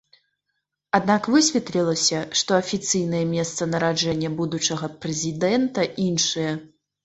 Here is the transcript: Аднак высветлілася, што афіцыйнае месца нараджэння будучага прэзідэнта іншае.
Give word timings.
Аднак 0.97 1.27
высветлілася, 1.35 2.23
што 2.41 2.51
афіцыйнае 2.61 3.21
месца 3.35 3.69
нараджэння 3.77 4.35
будучага 4.43 4.93
прэзідэнта 5.07 5.81
іншае. 6.11 6.51